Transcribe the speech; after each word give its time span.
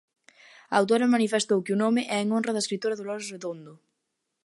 A 0.73 0.75
autora 0.81 1.11
manifestou 1.15 1.59
que 1.65 1.73
o 1.75 1.81
nome 1.83 2.01
é 2.15 2.17
en 2.23 2.29
honra 2.35 2.53
da 2.55 2.63
escritora 2.63 2.97
Dolores 2.99 3.31
Redondo. 3.33 3.73